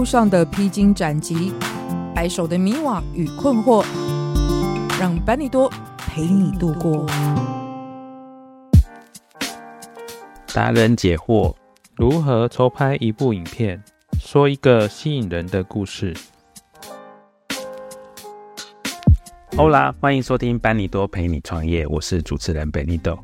[0.00, 1.52] 路上的披荆斩棘，
[2.14, 3.84] 白手的迷惘与困惑，
[4.98, 7.04] 让班尼多陪你度过。
[10.54, 11.54] 达人解惑：
[11.96, 13.78] 如何筹拍一部影片，
[14.18, 16.16] 说一个吸引人的故事
[19.58, 23.18] 欧啦欢迎收听班尼多陪你创业，我是主持人 Benito。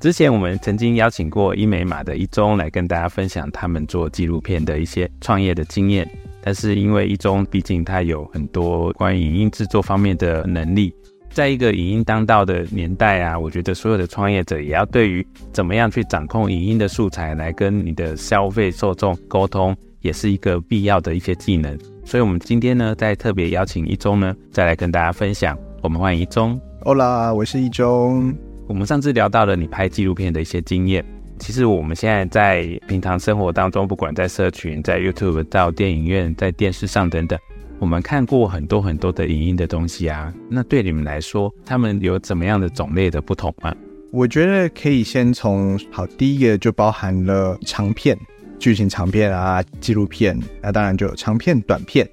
[0.00, 6.08] 之前我们曾经邀请过伊美玛的一中来跟大家分享他们做纪录片的一些创业的经验，
[6.40, 10.94] 但是因为一中毕竟他有很多关于影音制作方面的能力，
[11.30, 21.76] 在一个影音当道的年代啊，我觉得所有的创业者也要对于怎么样去掌控影音的素材来跟你的消费受众沟通，也是一个必要的一些技能。
[22.04, 25.58] 所以，我们今天呢，再特别邀请一中呢，再来跟大家分享。
[25.82, 26.58] 我们欢迎一中。
[26.82, 28.32] Hola，我是一中。
[28.68, 31.02] 我们上次聊到了你拍纪录片的一些经验，
[31.38, 37.38] 其实我们现在在平常生活当中，不管在社群、在 YouTube、到电影院、在电视上等等，
[37.78, 40.30] 我们看过很多很多的影音的东西啊。
[40.50, 43.74] 那对你们来说，他们有怎么样的种类的不同吗？
[44.12, 48.18] 我觉得可以先从好，第一个就包含了长片、
[48.58, 52.06] 剧情长片啊、纪录片，那当然就有长片、短片。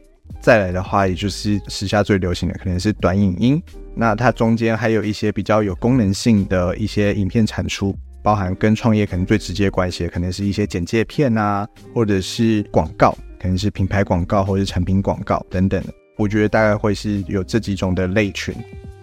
[0.46, 3.60] 再来的话，也就是时下最流行的，可能是短影音。
[3.96, 13.10] 那它中间还有一些比较有功能性的一些影片产出，包含跟创业可能最直接关系的，可能是一些简介片啊，或者是广告，
[13.42, 15.84] 可能是品牌广告或者是产品广告等等。
[16.16, 18.54] 我觉得大概会是有这几种的类群。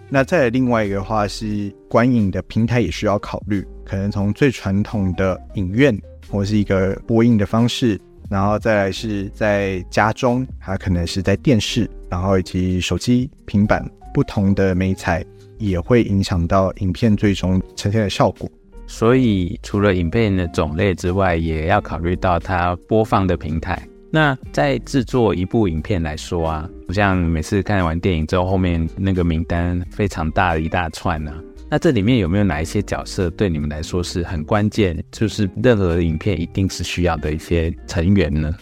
[0.07, 5.93] 那再来另外一个的话是观影的平台也需要考虑，可能从最传统的影院
[6.29, 7.99] 或是一个播映的方式。
[8.29, 15.23] 然后再来是在家中，还可能是在电视，然后以及手机、平板，不同的媒材
[15.57, 18.49] 也会影响到影片最终呈现的效果。
[18.85, 23.81] 所以除了影片的种类之外，也要考虑到它播放的平台。
[24.11, 31.33] 那在制作一部影片来说啊，像每次看完电影之后，后面那个名单非常大的一大串呢、
[31.73, 35.03] 那这里面有没有哪一些角色对你们来说是很关键？
[35.11, 38.55] 就是任何影片一定是需要的一些成员呢？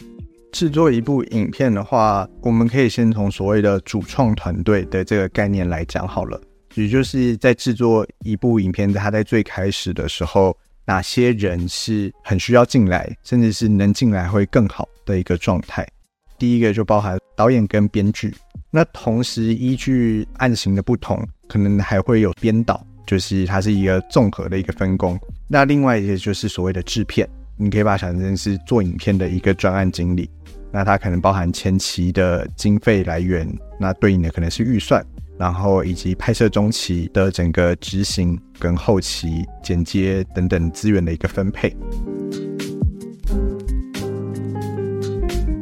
[0.53, 6.39] 制作一部影片的话，我们可以先从所谓的主创团队的这个概念来讲好了。
[6.75, 10.55] 也就是在制作一部影片，它在最开始的时候，
[10.85, 15.85] 哪些人是很需要进来，甚至是能进来会更好的一个状态。
[16.39, 18.33] 第一个就包含导演跟编剧，
[18.69, 22.81] 那同时依据案型的不同，可能还会有编导。
[23.11, 27.27] 就是它是一个综合的一个分工，那另外一些就是所谓的制片，
[27.57, 30.29] 你可以把它想成是做影片的一个专案经理，
[30.71, 33.45] 那它可能包含前期的经费来源，
[33.77, 35.05] 那对应的可能是预算，
[35.37, 41.75] 然后以及拍摄中期的整个执行跟后期剪接等等资源的一个分配。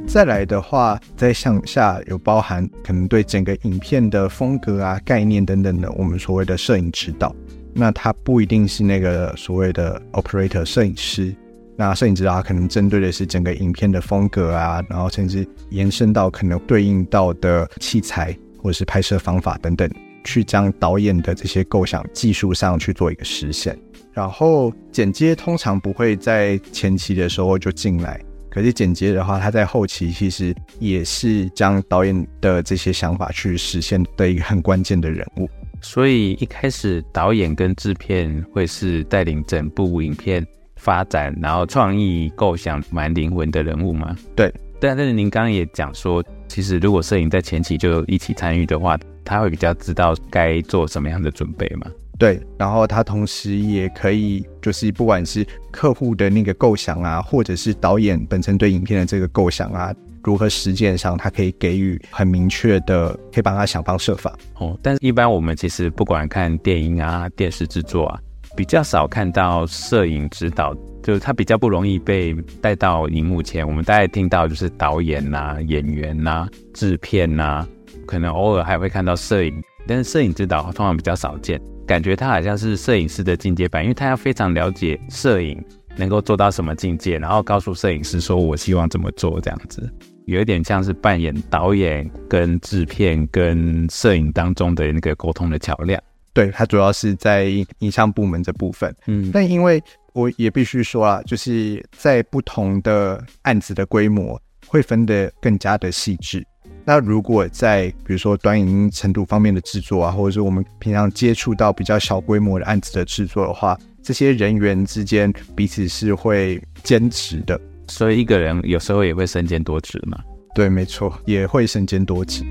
[0.10, 7.34] 再来的话，再向下有包含可能对整个影片的风格啊、概念等等的，我们所谓的摄影指导。
[7.76, 11.34] 那它不一定是那个所谓的 operator 摄影师，
[11.78, 19.88] 那摄影指导可能针对的是整个影片的风格啊，然后甚至延伸到可能对应到的器材或者是拍摄方法等等，
[20.24, 23.78] 去将导演的这些构想技术上去做一个实现。
[24.12, 28.20] 然后剪接通常不会在前期的时候就进来。
[28.50, 35.50] 可是剪接的话，他在后期其实也是将导演的这些想法去实现的一个很关键的人物。
[35.82, 40.46] 所以一开始导演跟制片会是带领整部影片
[40.76, 44.16] 发展，然后创意构想蛮灵魂的人物吗？
[44.36, 44.54] 对。
[44.82, 51.86] 但是您刚刚也讲说，其实如果摄影在前期就一起参与的话，他会比较知道该做什么样的准备吗？
[52.20, 64.38] 对，然后他同时也可以，就是不管是客户的那个构想啊，或者是导演本身对影片的这个构想啊，如何实践上，他可以给予很明确的，可以帮他想方设法。
[64.56, 68.20] 哦，但是一般我们其实不管看电影啊、电视制作啊，
[68.54, 73.66] 比较少看到摄影指导，就是他比较不容易被带到荧幕前。
[73.66, 77.66] 我们大概听到就是导演呐、演员呐、制片呐、
[78.06, 81.60] 可能偶尔还会看到摄影，但是摄影指导通常比较少见。
[81.88, 85.60] 感觉他好像是摄影师的进阶版，因为他要非常了解摄影，
[85.96, 89.92] 能够做到什么境界，然后告诉摄影师说我希望怎么做，这样子，
[90.26, 96.00] 有一点像是扮演导演跟制片跟摄影当中的那个沟通的桥梁。
[96.32, 97.46] 对，他主要是在
[97.80, 98.96] 影像部门这部分。
[99.08, 99.82] 嗯，但因为
[100.14, 106.46] 我也必须说啊，就是在不同的案子的规模会分得更加的细致。
[106.90, 120.18] 那如果在比如说短影音程度方面的制作啊，或者是我们平常接触到比较小规模的案子的制作的话，这些人员之间彼此是会兼职的，所以一个人有时候也会身兼多职嘛。
[120.56, 122.44] 对，没错，也会身兼多职。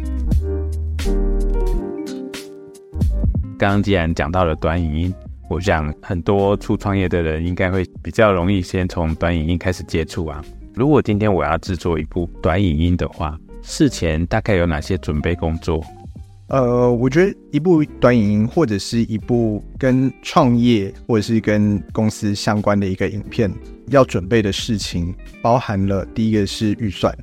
[3.59, 5.15] 刚刚既然讲到了短影音，
[5.51, 10.41] 我想很多初创业的人应该会比较容易先从短影音开始接触啊。
[10.77, 13.37] 如果今天我要制作一部短影音的话，
[13.69, 15.85] 事前大概有哪些准备工作？
[16.49, 23.53] 呃，我觉得一部短影音或者是一部跟创业或者是跟公司相关的一个影片，
[23.89, 27.15] 要准备的事情包含了第一个是预算，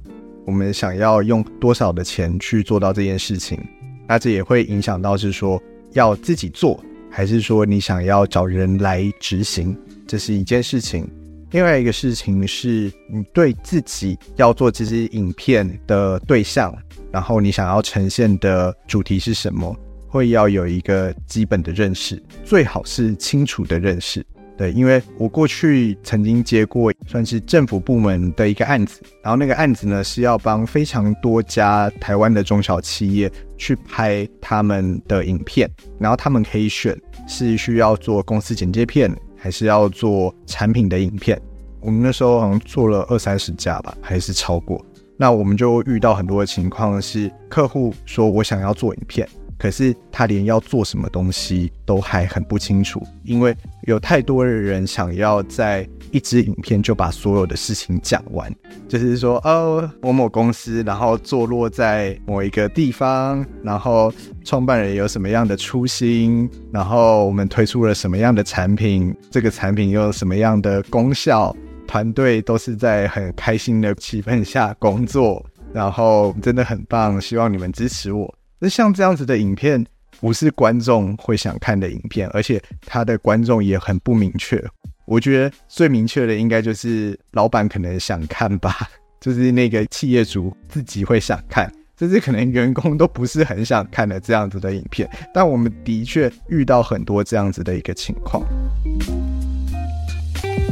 [0.46, 3.60] 我们想要用多少的钱去做到这件事情，
[4.08, 5.60] 那这也会影响到是说
[5.94, 9.76] 要自己做，还是说你想要找人来执行，
[10.06, 11.10] 这是一件事情。
[11.56, 16.76] 另外一个事情是你对自己要做这支影片的对象，
[17.14, 19.74] 然后你想要呈现的主题是什么，
[20.06, 24.22] 会要有一个基本的认识，最好是清楚的认识。
[24.58, 35.70] 对，因为我过去曾经接过算是政府部门的一个案子，然后那个案子呢是要帮非常多家台湾的中小企业去拍他们的影片，
[36.00, 36.98] 然后他们可以选
[37.30, 39.10] 是需要做公司简介片。
[39.46, 41.40] 还是要做产品的影片，
[41.80, 44.84] 我们那时候好像做了二三十家吧，还是超过。
[45.18, 49.30] 那我们就遇到很多的情况是，客户说我想要做影片。
[49.58, 58.54] 可是他连要做什么东西都还很不清楚，因为有太多的人想要在一支影片就把所有的事情讲完，
[58.88, 64.14] 就是说哦，某某公司，然后坐落在某一个地方，然后
[64.44, 71.56] 创办人有什么样的初心，然后我们推出了什么样的产品，这个产品又有什么样的功效，
[71.88, 78.34] 团队都是在很开心的气氛下工作，然后真的很棒，希望你们支持我。
[78.70, 79.86] 像这样子的影片，
[80.20, 84.64] 不是观众会想看的影片，而且他的观众也很不明确。
[85.06, 88.90] 我觉得最明确的应该就是老板可能想看吧，
[89.22, 95.10] 就是那个企业主自己会想看，甚至可能员工都不是很想看的这样子的影片。
[95.34, 98.44] 但我们的确遇到很多这样子的一个情况。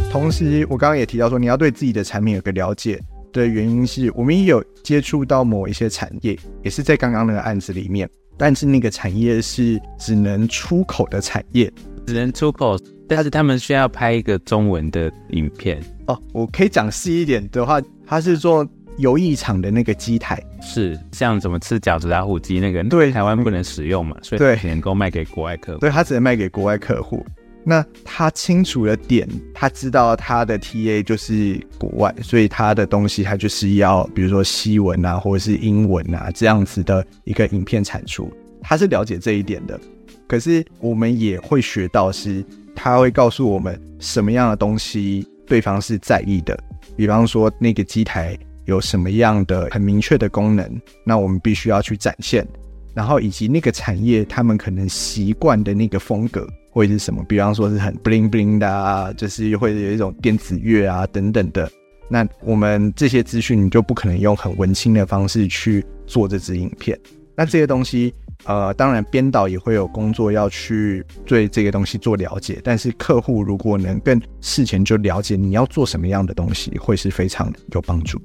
[0.09, 2.99] 同时，我刚刚也提到说，你要对自己的产品有个了解。
[3.33, 11.69] 的原因是我们也有接触到某一些产业，也是在刚刚那个案子里面，但是那个产业是只能出口的产业，
[12.07, 12.77] 只能出口，
[13.09, 15.81] 但是他们需要拍一个中文的影片。
[16.05, 16.17] 哦。
[16.31, 18.65] 我可以讲细一点的话，他是做
[18.97, 27.25] 游艺场的那个机台，是像怎么吃饺子打火机那个，对，台湾不能使用嘛，所以对，只能够卖给国外客户，对，他只能卖给国外客户。
[27.65, 38.31] 那他清楚的点，他知道他的 TA 就是国外，所以他的东西他就是要，比如说西文啊，或者是英文啊这样子的一个影片产出，
[38.61, 39.79] 他是了解这一点的。
[40.27, 42.43] 可是我们也会学到是，
[42.75, 46.57] 他会告诉我们什么样的东西对方是在意的，
[46.95, 52.47] 比方说那个机台有什么样的很明确的功能，那我们必须要去展现，
[52.93, 56.47] 然后以及那个产业他们可能习惯的那个风格。
[56.73, 57.23] 会是什么？
[57.29, 61.71] 比方说是很 bling bling 的啊，就是会有一种电子乐啊等等的。
[62.09, 66.99] 那我们这些资讯你就不可能用很文青的方式去做这支影片。
[67.35, 68.11] 那这些东西，
[68.45, 72.59] 呃，当然编导也会有工作要去对这个东西做了解。
[72.63, 78.19] 但是客户如果能更事前就了解你要做什么样的东西，会是非常有帮助。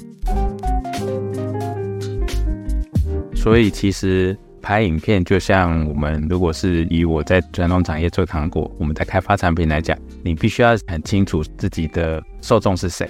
[3.34, 4.34] 所以其实。
[4.62, 13.08] 拍影片就像我们，如果是以我在传统产业做糖果，我们在开发产品来讲，你必须要很清楚自己的受众是谁，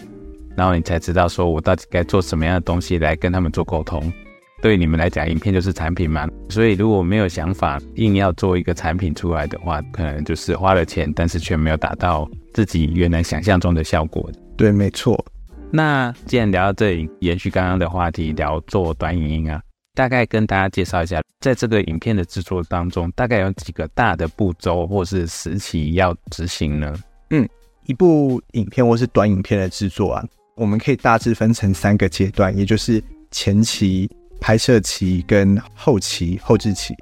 [0.56, 4.12] 然后你才知道说我到底该做什么样的东西来跟他们做沟通。
[4.60, 14.28] 对你们来讲，影片就是产品嘛，所以如果没有想法，硬要做一个产品出来的话，可能就是花了钱，但是却没有达到自己原来想象中的效果。
[14.56, 15.24] 对，没错。
[15.70, 19.62] 那既然聊到这里，延续刚刚的话题，聊做短影音啊。
[19.98, 26.94] 大概跟大家介绍一下，在这个影片的制作当中，大概有几个大的步骤或是时期要执行呢？
[27.30, 27.48] 嗯，
[27.86, 30.24] 一部影片或是短影片的制作啊，
[30.54, 33.02] 我们可以大致分成三个阶段，也就是
[33.32, 34.08] 前期、
[34.40, 36.94] 拍摄期跟后期、后置期。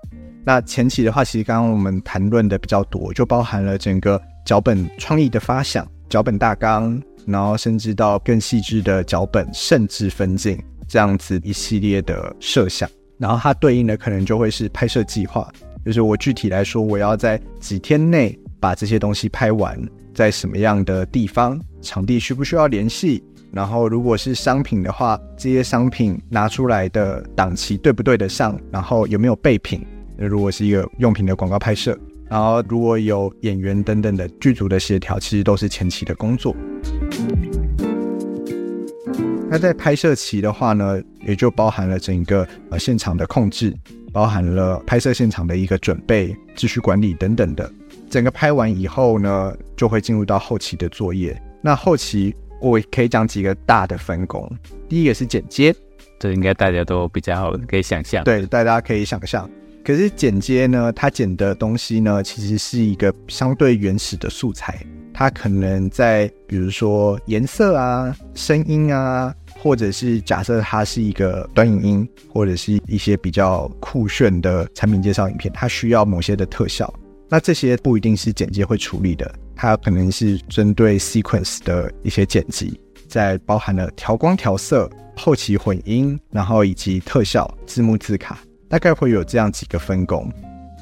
[0.42, 12.88] 那前期的话，其实刚刚我们谈论的比较多，就包含了整个脚本创意的发想、脚本大纲、然后甚至到更细致的脚本，甚至分镜这样子一系列的设想，
[13.18, 15.50] 然后它对应的可能就会是拍摄计划，
[15.84, 19.80] 就是我具体来说，我要在几天内把这些东西拍完，
[20.14, 29.84] 在什么样的地方，场地需不需要联系，然后如果是商品的话，这些商品拿出来的档期对不对得上，然后有没有备品，
[30.16, 31.98] 如果是一个用品的广告拍摄。
[32.28, 36.56] 然后，如果有演员等等的剧组的协调，其实都是前期的工作。
[39.48, 43.72] 那在拍摄期的话呢，也就包含了整个呃现场的控制，
[44.12, 47.70] 包含了拍摄现场的一个准备、秩序管理等等的。
[48.10, 51.40] 整个拍完以后呢，就会进入到后期的作业。
[51.62, 54.50] 那后期我可以讲几个大的分工，
[54.88, 55.74] 第一个是剪接，
[56.18, 58.24] 这应该大家都比较好可以想象。
[58.24, 59.48] 对，大家可以想象。
[59.84, 64.84] 可是剪接呢，它剪的东西呢，其实是一个相对原始的素材。
[65.18, 76.92] 它可能在比如说颜色啊、声音啊，或者是假设它是一个短影音，或者是一些比较酷炫的产品介绍影片，它需要某些的特效。
[77.30, 88.38] 那这些不一定是剪接会处理的，它可能是针对 sequence 的一些剪辑，在包含了调光调色、后期混音，然后以及特效、字幕字卡。
[88.68, 90.30] 大概会有这样几个分工，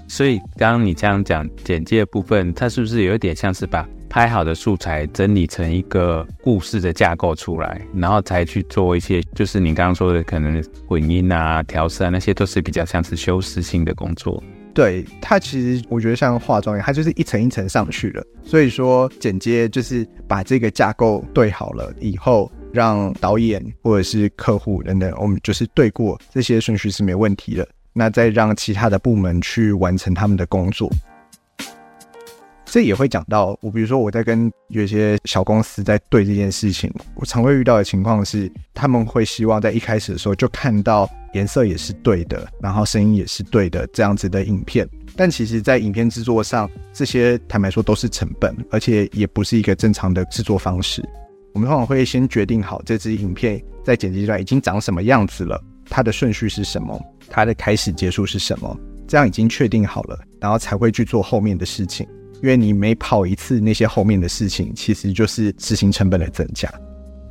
[0.09, 14.41] 所以刚刚你这样讲剪接的部分，它是不是有一点像是把拍好的素材整理成一个故事的架构出来，然后才去做一些，就是你刚刚说的可能混音啊、调色啊，那些都是比较像是修饰性的工作。
[14.73, 18.25] 对，它其实我觉得像化妆一样，它就是一层一层上去了。
[18.45, 22.49] 所以说剪接就是把这个架构对好了以后。
[22.73, 27.65] 让导演或者是客户等等，我们就是对过这些顺序是没问题的。
[27.93, 30.91] 那再让其他的部门去完成他们的工作，
[32.65, 44.89] 这也会讲到我，比如说我在跟有些小公司在对这件事情，我常会遇到的情况是，他们会希望在一开始的时候就看到颜色也是对的，然后声音也是对的这样子的影片。
[45.17, 51.03] 但其实，在影片制作上，这些坦白说都是成本，而且也不是一个正常的制作方式。
[51.53, 62.05] 我们通常会先决定好这支影片在剪辑阶段已经长什么样子了，它的顺序是什么，它的开始结束是什么，这样已经确定好了，然后才会去做后面的事情。
[62.45, 66.71] 因为你每跑一次那些后面的事情，其实就是执行成本的增加。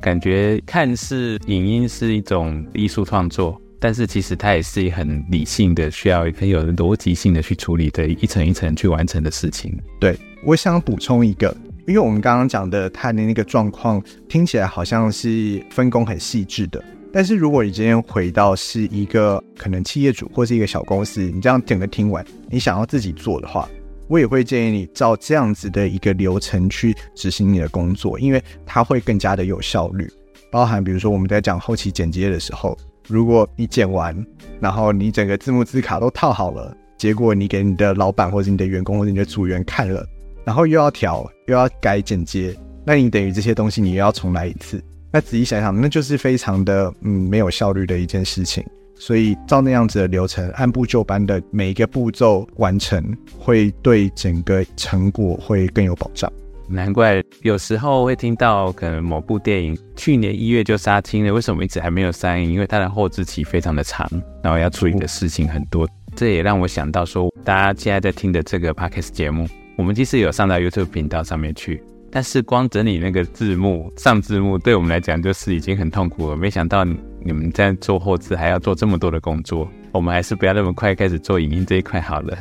[0.02, 9.72] 感觉看似影音是一种艺术创作，但是其实它也是很理性的，需要很有逻辑性的去处理的一层一层去完成的事情。
[10.00, 11.56] 对，我想补充一个。
[11.86, 23.70] 因为我们刚刚讲的他的那个状况听起来好像是分工很细致的，但是如果你今天回到是一个可能企业主或是一个小公司，你这样整个听完，你想要自己做的话，
[24.14, 30.08] 我也会建议你照这样子的一个流程去执行你的工作，因为它会更加的有效率。
[30.52, 32.78] 包含比如说我们在讲后期剪接的时候，
[33.08, 34.16] 如果你剪完，
[34.60, 40.06] 然后你整个字幕字卡都套好了，结果你给你的老板或者你的员工或者你的组员看了。
[40.46, 42.56] 然后又要调，又要改剪接，
[42.86, 44.80] 那你等于这些东西你又要重来一次。
[45.12, 48.64] 那仔细想想，那就是非常的嗯没有效率的一件事情。
[49.06, 53.04] 所以照那样子的流程，按部就班的每一个步骤完成，
[53.38, 56.32] 会对整个成果会更有保障。
[56.70, 62.54] 难怪有时候会听到可能某部电影去年一月就杀青了，为什么一直还没有上映？
[62.54, 64.10] 因为它的后置期非常的长，
[64.42, 65.86] 然后要处理的事情很多。
[66.16, 69.46] 这也让我想到说，大家现在在听的这个 Podcast 节目。
[69.76, 76.38] 我们其实有上到 YouTube 频道上面去，但是光整理那个字幕、上字幕，对我们来讲就是已经很痛苦了。
[76.38, 76.86] 没想到
[77.26, 82.38] 你们在做后置还要做这么多的工作，我们还是不要那么快开始做影音这一块好了。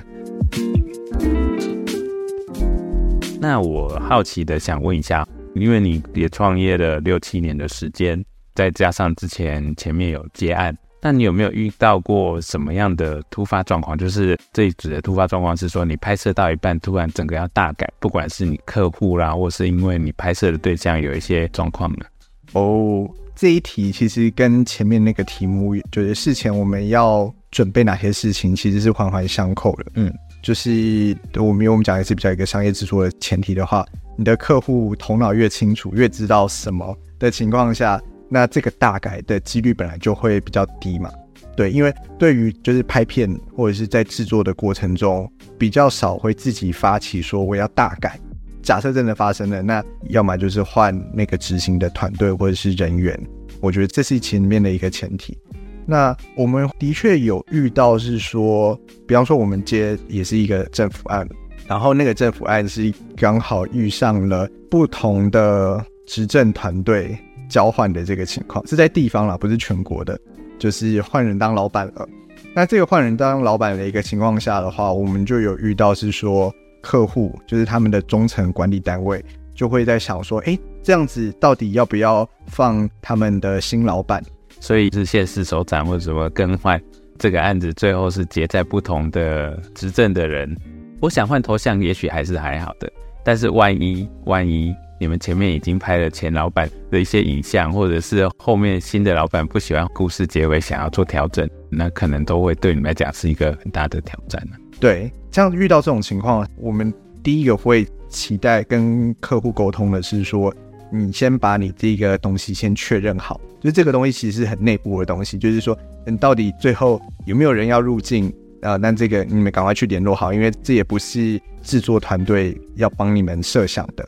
[3.40, 8.24] 那我好奇的想问一下，因为你也创业了六七年的时间，
[8.54, 10.76] 再加上之前前面有接案。
[11.04, 13.98] 那你有没有遇到过什么样的突发状况？
[13.98, 22.06] 就是这一组的突发状况是说，你拍摄到一半，突然整个要大改，不管是你客户啦，或是因为你拍摄的对象有一些状况呢？
[22.52, 29.86] 哦，这一题其实跟前面那个题目，就是事前我们要准备哪些事情，其实是环环相扣的。
[29.94, 33.84] 嗯，就是我们因为我们讲的是比较一个商业制作的前提的话，
[34.16, 38.00] 你的客户头脑越清楚，越知道什么的情况下。
[38.34, 41.10] 那这个大改的几率本来就会比较低嘛，
[41.54, 48.18] 对，因为对于就是拍片或者是在制作的过程中，比较少会自己发起说我要大改。
[48.62, 53.18] 假设真的发生了，那要么就是换那个执行的团队或者是人员，
[53.60, 55.36] 我觉得这是前面的一个前提。
[55.84, 61.28] 那我们的确有遇到是说，比方说我们接也是一个政府案，
[61.66, 70.16] 然后那个政府案是刚好遇上了不同的执政团队交换的这个情况，是在地方啦，不是全国的，
[70.56, 72.08] 就是换人当老板了。
[72.54, 79.24] 那这个换人当老板的一个情况下的话，我们就有遇到是说，客户就是他们的中层管理单位
[79.54, 84.22] 就会在想说，哎，这样子到底要不要放他们的新老板？
[84.60, 86.80] 所以是县市首长或者什么更换
[87.18, 90.54] 这个案子，最后是结在不同的执政的人。
[91.00, 92.90] 我想换头像，也许还是还好的，
[93.24, 104.56] 但是万一万一你们前面已经拍了前老板的一些影像，或者是后面新的老板不喜欢故事结尾，想要做调整，那可能都会对你们来讲是一个很大的挑战呢。
[104.78, 110.54] 对，这样遇到这种情况，我们第一个会期待跟客户沟通的是说，
[110.92, 118.30] 你先把你这个东西先确认好，就是这个东西其实是很内部的东西，就是说，你到底最后有没有人要入境？
[118.60, 124.06] 呃，那这个你们赶快去联络好，因为这也不是制作团队要帮你们设想的。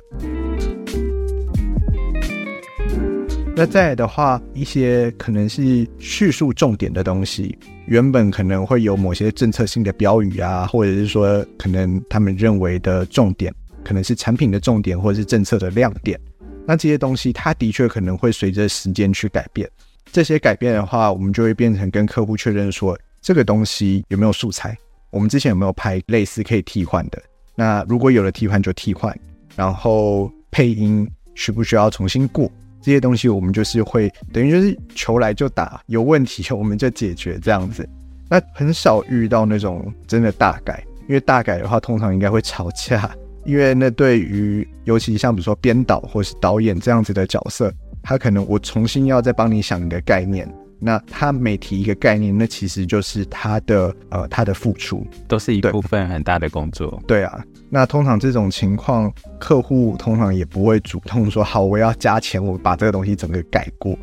[3.56, 16.18] 那再来的话，一些可能是叙述重点的东西，原本可能会有某些政策性的标语啊，或者是说可能他们认为的重点，可能是产品的重点或者是政策的亮点。
[16.66, 19.70] 那这些东西，它的确可能会随着时间去改变。
[20.10, 22.98] 这些改变的话，我们就会变成跟客户确认说。
[23.20, 24.76] 这个东西有没有素材？
[25.08, 27.22] 我们之前有没有拍类似可以替换的？
[27.54, 29.18] 那如果有了替换就替换，
[29.56, 32.52] 然后配音需不需要重新过？
[32.84, 37.88] 这些东西我们就是会等于就是求来就打，有问题我们就解决这样子。
[38.28, 43.10] 那很少遇到那种真的大改，因为大改的话通常应该会吵架，
[43.46, 47.72] 因为那对于尤其像比如说编导或是导演这样子的角色，
[48.02, 50.46] 他可能我重新要再帮你想一个概念。
[50.78, 57.02] 那他每提一个概念，那其实就是他的呃他的付出，都是一部分很大的工作。
[57.06, 63.96] 对啊，那通常这种情况，客户通常也不会主动说好，我要加钱，我把这个东西整个改过。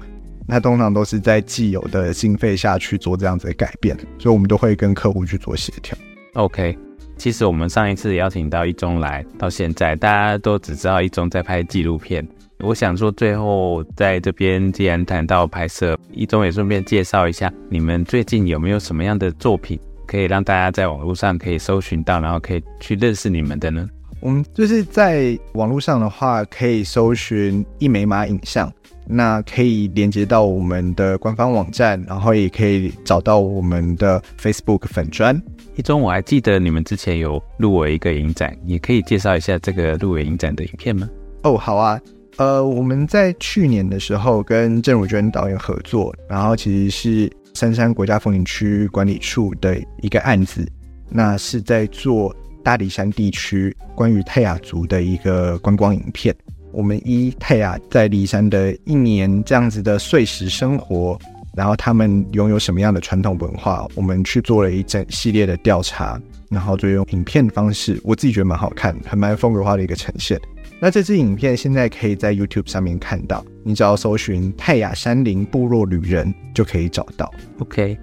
[0.48, 5.98] 那通常都是在既有的经费下去做这样子的改变，所以我们都会跟客户去做协调。
[6.34, 6.78] OK，
[7.16, 12.28] 其实我们上一次邀请到一中来，到现在大家都只知道一中在拍纪录片。
[12.64, 23.88] 我想说，最后在这边既然谈到拍摄，一中也顺便介绍一下，你们最近有没有什么样的作品可以让大家在网络上可以搜寻到，然后可以去认识你们的呢？
[24.20, 28.72] 我们就是在网络上的话，可以搜寻一枚马影像，
[29.08, 35.42] 那可以连接到我们的官方网站，然后也可以找到我们的 Facebook 粉砖。
[35.76, 41.10] 一中，我还记得你们之前有入围一个影展，也可以介绍一下这个入围影展的影片吗？
[41.42, 42.00] 哦，好啊。
[42.42, 50.68] 呃，我们在去年的时候跟郑汝娟导演合作，然后其实是三山国家风景区管理处的一个案子，
[51.08, 56.36] 那是在做大里山地区关于泰雅族的一个观光影片。
[56.72, 61.16] 我们依泰雅在里山的一年这样子的碎石生活，
[61.56, 70.42] 然后他们拥有什么样的传统文化，我们去做了一整系列的调查，然后就用影片的方式，我自己觉得蛮好看，很蛮风格化的一个呈现。
[70.84, 77.32] 那这支影片现在可以在 YouTube 上面看到，你只要搜寻泰雅山林部落旅人就可以找到。
[77.60, 77.96] OK，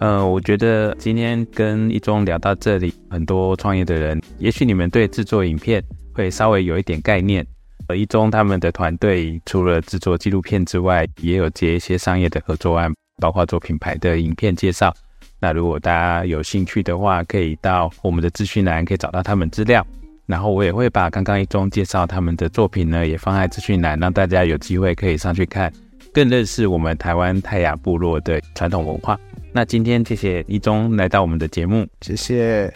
[0.00, 5.80] 呃，我觉得今天跟一中聊到这里，很多创业的人，也许你们对制作影片
[6.12, 7.46] 会稍微有一点概念。
[7.86, 14.92] 而一中他们的团队除了制作纪录片之外，也有接一些商业的合作案，包括做品牌的影片介绍。
[15.38, 19.86] 那如果大家有兴趣的话，可以到我们的资讯栏可以找到他们资料。
[20.26, 25.72] 然后我也会把刚刚一中介绍他们的作品呢，也放在资讯栏，让大家有机会可以上去看，
[26.12, 29.18] 更认识我们台湾泰雅部落的传统文化。
[29.52, 32.72] 那今天谢谢一中来到我们的节目，谢谢。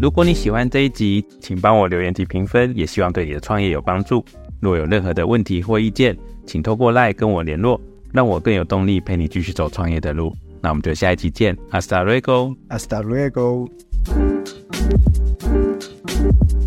[0.00, 4.24] 如果你喜欢这一集，请帮我留言及评分，也希望对你的创业有帮助。
[4.60, 7.80] 若有任何的问题或意见，请透过 LINE 跟我联络，
[8.12, 10.34] 让我更有动力陪你继续走创业的路。
[10.60, 13.68] 那我们就下一集见，Hasta luego，Hasta luego。
[14.06, 14.48] Thank
[16.52, 16.63] you.